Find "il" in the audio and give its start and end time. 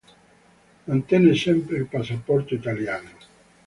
1.77-1.85